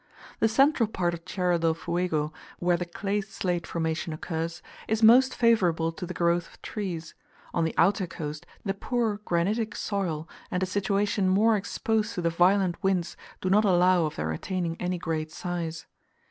[0.39, 5.35] The central part of Tierra del Fuego, where the clay slate formation occurs, is most
[5.35, 7.13] favourable to the growth of trees;
[7.53, 12.31] on the outer coast the poorer granitic soil, and a situation more exposed to the
[12.31, 15.85] violent winds, do not allow of their attaining any great size.